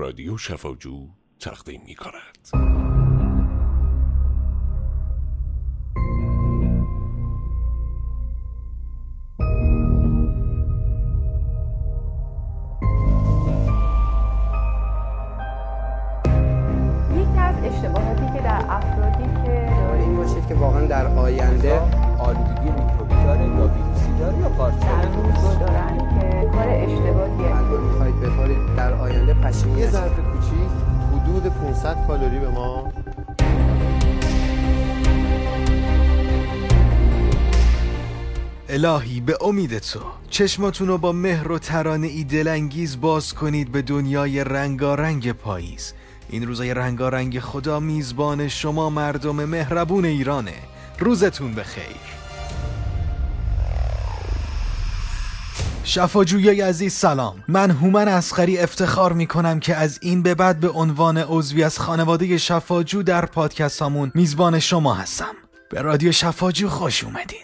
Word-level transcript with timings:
رادیو 0.00 0.36
شفاجو 0.36 1.08
تقدیم 1.40 1.82
می 1.86 1.94
کند 1.94 2.48
یکی 17.12 17.38
از 17.38 17.54
اشتباهاتی 17.64 18.38
که 18.38 18.42
در 18.42 18.64
افرادی 18.68 19.24
که 19.44 19.68
این 19.94 20.16
باشید 20.16 20.46
که 20.48 20.54
واقعا 20.54 20.86
در 20.86 21.06
آینده 21.06 21.80
آلودگی 22.18 22.70
میکروبی 22.70 23.14
داره 23.14 23.42
یا 23.42 23.66
ویروسی 23.66 24.18
داره 24.18 24.38
یا 24.38 24.48
قارچ 24.48 24.74
درموز 24.74 25.79
پشیمون 29.50 29.78
یه. 29.78 29.90
ظرف 29.90 30.12
کوچیک 30.12 30.70
حدود 31.12 31.42
500 31.42 32.06
کالری 32.06 32.38
به 32.38 32.48
ما. 32.48 32.92
الهی 38.68 39.20
به 39.20 39.38
امید 39.40 39.78
تو. 39.78 40.00
چشماتون 40.28 40.88
رو 40.88 40.98
با 40.98 41.12
مهر 41.12 41.52
و 41.52 41.58
ترانه 41.58 42.06
ای 42.06 42.24
دلانگیز 42.24 43.00
باز 43.00 43.34
کنید 43.34 43.72
به 43.72 43.82
دنیای 43.82 44.44
رنگارنگ 44.44 45.32
پاییز. 45.32 45.92
این 46.28 46.46
روزای 46.46 46.74
رنگارنگ 46.74 47.40
خدا 47.40 47.80
میزبان 47.80 48.48
شما 48.48 48.90
مردم 48.90 49.44
مهربون 49.44 50.04
ایرانه. 50.04 50.54
روزتون 50.98 51.54
بخیر. 51.54 52.19
شفاجویای 55.90 56.60
عزیز 56.60 56.92
سلام. 56.92 57.44
من 57.48 57.70
هومن 57.70 58.08
اسخری 58.08 58.58
افتخار 58.58 59.12
می 59.12 59.26
کنم 59.26 59.60
که 59.60 59.76
از 59.76 59.98
این 60.02 60.22
به 60.22 60.34
بعد 60.34 60.60
به 60.60 60.68
عنوان 60.68 61.18
عضوی 61.18 61.64
از 61.64 61.78
خانواده 61.78 62.38
شفاجو 62.38 63.02
در 63.02 63.26
پادکستامون 63.26 64.12
میزبان 64.14 64.58
شما 64.58 64.94
هستم. 64.94 65.34
به 65.70 65.82
رادیو 65.82 66.12
شفاجو 66.12 66.68
خوش 66.68 67.04
اومدین. 67.04 67.38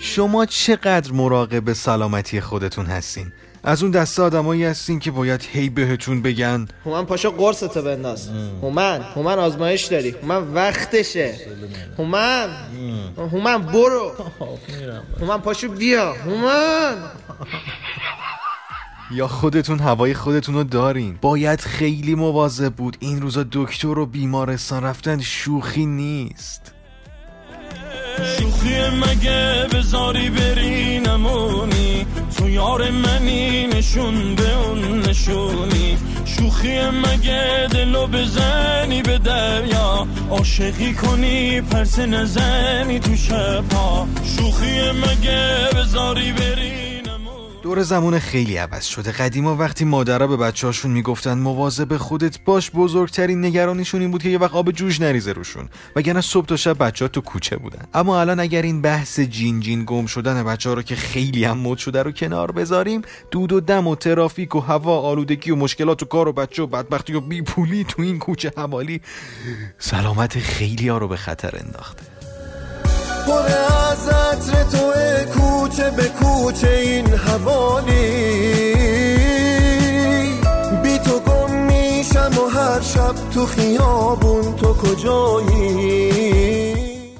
شما 0.00 0.46
چقدر 0.46 1.12
مراقب 1.12 1.72
سلامتی 1.72 2.40
خودتون 2.40 2.86
هستین؟ 2.86 3.32
از 3.64 3.82
اون 3.82 3.90
دسته 3.90 4.22
آدمایی 4.22 4.64
هستین 4.64 4.98
که 4.98 5.10
باید 5.10 5.48
هی 5.52 5.68
بهتون 5.68 6.22
بگن. 6.22 6.68
هومن 6.84 7.04
پاشا 7.04 7.30
قرصتو 7.30 7.82
بنداز. 7.82 8.28
هومن 8.62 9.00
هومن 9.14 9.38
آزمایش 9.38 9.84
داری. 9.84 10.10
هومن 10.10 10.54
وقتشه. 10.54 11.34
هومن. 11.98 12.48
هومن 13.16 13.58
برو. 13.58 14.12
هومن 15.20 15.38
پاشو 15.38 15.68
بیا. 15.68 16.12
هومن. 16.12 16.96
یا 19.10 19.28
خودتون 19.28 19.78
هوای 19.78 20.14
خودتون 20.14 20.54
رو 20.54 20.64
دارین. 20.64 21.18
باید 21.22 21.60
خیلی 21.60 22.14
مواظب 22.14 22.72
بود. 22.72 22.96
این 23.00 23.22
روزا 23.22 23.44
دکتر 23.52 23.98
و 23.98 24.06
بیمارستان 24.06 24.84
رفتن 24.84 25.20
شوخی 25.20 25.86
نیست. 25.86 26.72
شوخی 28.38 28.74
مگه 28.90 29.66
بزاری 29.72 30.30
بری 30.30 31.00
نمونی 31.00 31.77
تو 31.77 31.77
یار 32.58 32.90
منی 32.90 33.66
نشون 33.66 34.34
به 34.34 34.56
اون 34.56 35.00
نشونی. 35.00 35.98
شوخی 36.24 36.80
مگه 36.80 37.68
دلو 37.70 38.06
بزنی 38.06 39.02
به 39.02 39.18
دریا؟ 39.18 40.06
عاشقی 40.30 40.94
کنی 40.94 41.60
پرس 41.60 41.98
نزنی 41.98 42.98
تو 42.98 43.16
شبها. 43.16 44.08
شوخی 44.36 44.90
مگه 44.90 45.68
بزاری 45.76 46.32
بری؟ 46.32 46.87
دور 47.62 47.82
زمان 47.82 48.18
خیلی 48.18 48.56
عوض 48.56 48.84
شده. 48.84 49.12
قدیما 49.12 49.56
وقتی 49.56 49.84
مادرها 49.84 50.26
به 50.26 50.36
بچه 50.36 50.66
هاشون 50.66 50.90
می‌گفتن 50.90 51.38
مواظب 51.38 51.96
خودت 51.96 52.38
باش 52.44 52.70
بزرگترین 52.70 53.44
نگرانیشون 53.44 54.00
این 54.00 54.10
بود 54.10 54.22
که 54.22 54.28
یه 54.28 54.38
وقت 54.38 54.54
آب 54.54 54.70
جوش 54.70 55.00
نریزه 55.00 55.32
روشون. 55.32 55.68
وگرنه 55.96 56.20
صبح 56.20 56.46
تا 56.46 56.56
شب 56.56 56.84
بچه 56.84 57.04
ها 57.04 57.08
تو 57.08 57.20
کوچه 57.20 57.56
بودن. 57.56 57.84
اما 57.94 58.20
الان 58.20 58.40
اگر 58.40 58.62
این 58.62 58.82
بحث 58.82 59.20
جین 59.20 59.60
جین 59.60 59.84
گم 59.84 60.06
شدن 60.06 60.42
بچه 60.44 60.68
ها 60.68 60.74
رو 60.74 60.82
که 60.82 60.96
خیلی 60.96 61.44
هم 61.44 61.58
مد 61.58 61.78
شده 61.78 62.02
رو 62.02 62.12
کنار 62.12 62.52
بذاریم 62.52 63.02
دود 63.30 63.52
و 63.52 63.60
دم 63.60 63.86
و 63.86 63.96
ترافیک 63.96 64.54
و 64.54 64.60
هوا 64.60 65.00
آلودگی 65.00 65.50
و 65.50 65.56
مشکلات 65.56 66.02
و 66.02 66.06
کار 66.06 66.28
و 66.28 66.32
بچه 66.32 66.62
و 66.62 66.66
بدبختی 66.66 67.14
و 67.14 67.20
بیپولی 67.20 67.84
تو 67.84 68.02
این 68.02 68.18
کوچه 68.18 68.52
حوالی 68.56 69.00
سلامت 69.78 70.38
خیلی 70.38 70.88
ها 70.88 70.98
رو 70.98 71.08
به 71.08 71.16
خطر 71.16 71.60
انداخته. 71.64 72.02
پر 73.26 73.32
از 73.32 74.08
کوچه 75.78 75.90
به 75.90 76.08
کوچه 76.08 76.70
این 76.70 77.06
حوالی. 77.06 78.74
بی 80.82 80.98
تو 80.98 81.20
گم 81.20 81.66
میشم 81.66 82.30
و 82.38 82.48
هر 82.48 82.80
شب 82.80 83.14
تو 83.34 83.46
خیابون 83.46 84.56
تو 84.56 84.74
کجایی؟ 84.74 86.12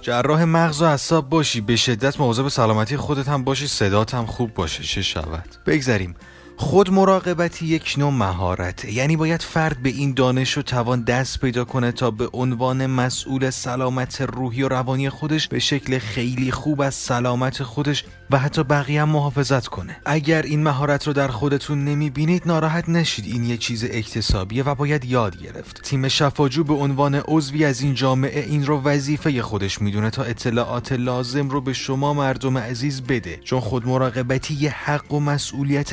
جراح 0.00 0.44
مغز 0.44 0.82
و 0.82 0.84
اعصاب 0.84 1.28
باشی 1.28 1.60
به 1.60 1.76
شدت 1.76 2.20
مواظب 2.20 2.48
سلامتی 2.48 2.96
خودت 2.96 3.28
هم 3.28 3.44
باشی 3.44 3.66
صدات 3.66 4.14
هم 4.14 4.26
خوب 4.26 4.54
باشه. 4.54 4.82
چه 4.82 5.02
شود 5.02 5.48
بگذریم. 5.66 6.14
خود 6.56 6.90
مراقبتی 6.90 7.66
یک 7.66 7.94
نوع 7.98 8.10
مهارته 8.12 8.92
یعنی 8.92 9.16
باید 9.16 9.42
فرد 9.42 9.82
به 9.82 9.88
این 9.88 10.14
دانش 10.14 10.58
و 10.58 10.62
توان 10.62 11.02
دست 11.02 11.40
پیدا 11.40 11.64
کنه 11.64 11.92
تا 11.92 12.10
به 12.10 12.28
عنوان 12.32 12.86
مسئول 12.86 13.50
سلامت 13.50 14.20
روحی 14.20 14.62
و 14.62 14.68
روانی 14.68 15.10
خودش 15.10 15.48
به 15.48 15.58
شکل 15.58 15.98
خیلی 15.98 16.50
خوب 16.50 16.80
از 16.80 16.94
سلامت 16.94 17.62
خودش 17.62 18.04
و 18.30 18.38
حتی 18.38 18.64
بقیه 18.64 19.02
هم 19.02 19.08
محافظت 19.08 19.66
کنه. 19.66 19.96
اگر 20.06 20.42
این 20.42 20.62
مهارت 20.62 21.06
رو 21.06 21.12
در 21.12 21.28
خودتون 21.28 21.84
نمی‌بینید 21.84 22.42
ناراحت 22.46 22.88
نشید. 22.88 23.24
این 23.26 23.44
یه 23.44 23.56
چیز 23.56 23.84
اکتسابیه 23.84 24.62
و 24.62 24.74
باید 24.74 25.04
یاد 25.04 25.42
گرفت. 25.42 25.82
تیم 25.82 26.08
شفاجو 26.08 26.64
به 26.64 26.74
عنوان 26.74 27.14
عضوی 27.14 27.64
از 27.64 27.80
این 27.80 27.94
جامعه 27.94 28.44
این 28.44 28.66
رو 28.66 28.82
وظیفه 28.82 29.42
خودش 29.42 29.82
می‌دونه 29.82 30.10
تا 30.10 30.22
اطلاعات 30.22 30.92
لازم 30.92 31.48
رو 31.48 31.60
به 31.60 31.72
شما 31.72 32.14
مردم 32.14 32.58
عزیز 32.58 33.02
بده. 33.02 33.40
چون 33.44 33.60
خود 33.60 33.86
مراقبتی 33.86 34.54
یه 34.54 34.70
حق 34.70 35.12
و 35.12 35.20
مسئولیت 35.20 35.92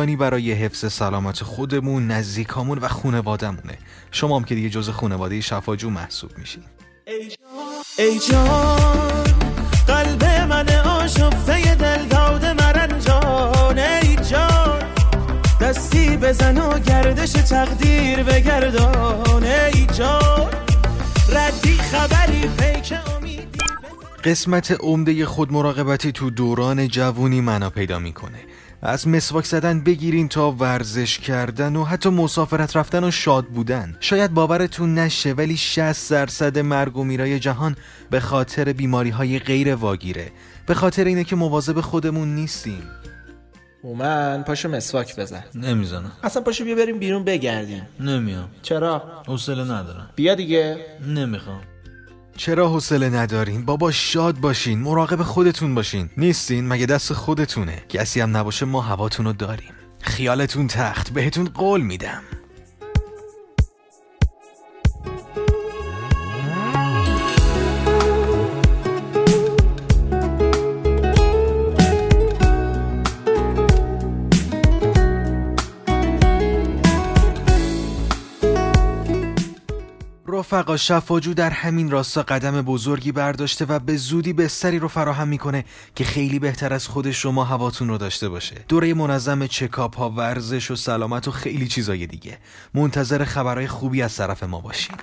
همگانی 0.00 0.16
برای 0.16 0.52
حفظ 0.52 0.92
سلامت 0.92 1.42
خودمون 1.42 2.06
نزدیکامون 2.06 2.78
و 2.78 2.88
خونوادمونه 2.88 3.78
شما 4.10 4.36
هم 4.36 4.44
که 4.44 4.54
دیگه 4.54 4.70
جز 4.70 4.88
خونواده 4.88 5.40
شفاجو 5.40 5.90
محسوب 5.90 6.30
میشین. 6.38 6.62
ای 7.98 8.18
جان 8.18 9.24
قلب 9.86 10.24
من 10.24 10.68
آشفته 10.70 11.74
دل 11.74 12.04
داده 12.04 12.52
مرنجان 12.52 13.78
ای 13.78 14.16
جان 14.16 14.82
دستی 15.60 16.16
بزن 16.16 16.58
و 16.58 16.78
گردش 16.78 17.32
تقدیر 17.32 18.22
بگردان. 18.22 19.44
ای 19.44 19.86
جان 19.86 20.50
ردی 21.28 21.76
خبری 21.76 22.48
پیک 22.58 22.94
قسمت 24.24 24.70
عمده 24.80 25.26
خود 25.26 25.52
مراقبتی 25.52 26.12
تو 26.12 26.30
دوران 26.30 26.88
جوونی 26.88 27.40
معنا 27.40 27.70
پیدا 27.70 27.98
می‌کنه. 27.98 28.49
از 28.82 29.08
مسواک 29.08 29.44
زدن 29.44 29.80
بگیرین 29.80 30.28
تا 30.28 30.50
ورزش 30.50 31.18
کردن 31.18 31.76
و 31.76 31.84
حتی 31.84 32.08
مسافرت 32.08 32.76
رفتن 32.76 33.04
و 33.04 33.10
شاد 33.10 33.44
بودن. 33.44 33.96
شاید 34.00 34.34
باورتون 34.34 34.94
نشه 34.94 35.32
ولی 35.32 35.56
60 35.56 36.10
درصد 36.10 36.58
مرگ 36.58 36.96
و 36.96 37.04
میرای 37.04 37.38
جهان 37.38 37.76
به 38.10 38.20
خاطر 38.20 38.72
بیماری 38.72 39.10
های 39.10 39.38
غیر 39.38 39.74
واگیره. 39.74 40.32
به 40.66 40.74
خاطر 40.74 41.04
اینه 41.04 41.24
که 41.24 41.36
مواظب 41.36 41.80
خودمون 41.80 42.34
نیستیم. 42.34 42.82
هومن 43.84 44.42
پاشو 44.42 44.68
مسواک 44.68 45.16
بزن. 45.16 45.44
نمی‌زنم. 45.54 46.12
اصلا 46.22 46.42
پاشو 46.42 46.64
بیا 46.64 46.74
بریم 46.74 46.98
بیرون 46.98 47.24
بگردیم. 47.24 47.86
نمیام. 48.00 48.48
چرا؟ 48.62 49.22
حوصله 49.26 49.64
ندارم. 49.64 50.10
بیا 50.16 50.34
دیگه. 50.34 50.86
نمی‌خوام. 51.06 51.60
چرا 52.40 52.68
حوصله 52.68 53.10
ندارین؟ 53.10 53.64
بابا 53.64 53.90
شاد 53.90 54.38
باشین 54.38 54.78
مراقب 54.78 55.22
خودتون 55.22 55.74
باشین. 55.74 56.10
نیستین؟ 56.16 56.68
مگه 56.68 56.86
دست 56.86 57.12
خودتونه؟ 57.12 57.82
کسی 57.88 58.20
هم 58.20 58.36
نباشه 58.36 58.66
ما 58.66 58.80
هواتون 58.80 59.26
رو 59.26 59.32
داریم. 59.32 59.72
خیالتون 60.00 60.66
تخت 60.66 61.10
بهتون 61.10 61.44
قول 61.44 61.80
میدم. 61.80 62.22
رفقا 80.52 80.76
شفاجو 80.76 81.34
در 81.34 81.50
همین 81.50 81.90
راستا 81.90 82.22
قدم 82.22 82.62
بزرگی 82.62 83.12
برداشته 83.12 83.64
و 83.64 83.78
به 83.78 83.96
زودی 83.96 84.32
بستری 84.32 84.78
رو 84.78 84.88
فراهم 84.88 85.28
می‌کنه 85.28 85.64
که 85.94 86.04
خیلی 86.04 86.38
بهتر 86.38 86.72
از 86.72 86.88
خود 86.88 87.10
شما 87.10 87.44
هواتون 87.44 87.88
رو 87.88 87.98
داشته 87.98 88.28
باشه. 88.28 88.54
دوره 88.68 88.94
منظم 88.94 89.46
چکاپ 89.46 89.96
ها 89.96 90.10
ورزش 90.10 90.70
و 90.70 90.76
سلامت 90.76 91.28
و 91.28 91.30
خیلی 91.30 91.68
چیزای 91.68 92.06
دیگه. 92.06 92.38
منتظر 92.74 93.24
خبرهای 93.24 93.66
خوبی 93.66 94.02
از 94.02 94.16
طرف 94.16 94.42
ما 94.42 94.60
باشین. 94.60 94.96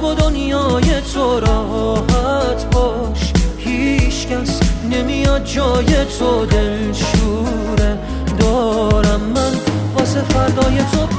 تو 0.00 0.14
دنیای 0.14 1.00
تو 1.14 1.40
راحت 1.40 2.70
باش. 2.70 2.99
نمیاد 4.90 5.44
جای 5.44 6.04
تو 6.04 6.46
دلشوره. 6.46 7.98
دارم 8.38 9.20
من 9.20 9.52
واسه 9.94 10.20
فردای 10.20 10.78
تو 10.78 11.10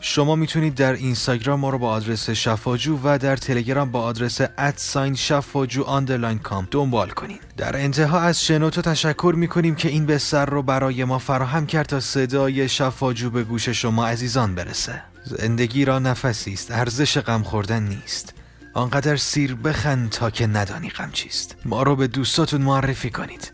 شما 0.00 0.34
می‌تونید 0.36 0.74
در 0.74 0.92
اینستاگرام 0.92 1.60
ما 1.60 1.70
رو 1.70 1.78
با 1.78 1.90
آدرس 1.90 2.30
شفاجو 2.30 2.98
و 3.04 3.18
در 3.18 3.36
تلگرام 3.36 3.90
با 3.90 4.02
آدرس 4.02 4.40
at 4.58 4.77
sign 4.77 5.14
شفاجو 5.14 5.84
underline 5.84 6.38
com 6.38 6.68
دنبال 6.70 7.10
کنین. 7.10 7.38
در 7.56 7.76
انتها 7.76 8.20
از 8.20 8.44
شنوتو 8.44 8.82
تشکر 8.82 9.34
می‌کنیم 9.36 9.74
که 9.74 9.88
این 9.88 10.06
بستر 10.06 10.46
رو 10.46 10.62
برای 10.62 11.04
ما 11.04 11.18
فراهم 11.18 11.66
کرد 11.66 11.86
تا 11.86 12.00
صدای 12.00 12.68
شفاجو 12.68 13.30
به 13.30 13.44
گوش 13.44 13.68
شما 13.68 14.06
عزیزان 14.06 14.54
برسه. 14.54 15.02
زندگی 15.24 15.84
را 15.84 15.98
نفسی 15.98 16.52
است. 16.52 16.70
ارزش 16.70 17.18
غم 17.18 17.42
خوردن 17.42 17.82
نیست. 17.82 18.34
آنقدر 18.78 19.16
سیر 19.16 19.54
بخند 19.54 20.10
تا 20.10 20.30
که 20.30 20.46
ندانی 20.46 20.90
غم 20.90 21.10
چیست. 21.12 21.56
ما 21.64 21.82
رو 21.82 21.96
به 21.96 22.06
دوستاتون 22.06 22.62
معرفی 22.62 23.10
کنید. 23.10 23.52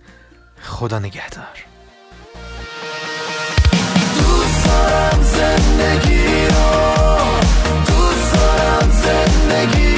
خدا 0.63 0.99
نگهدار. 0.99 1.65
دوست 4.15 4.67
دارم 4.67 5.23
زندگی 5.23 6.47
رو 6.47 7.19
دوست 7.87 8.35
دارم 8.35 8.91
زندگی 8.91 9.94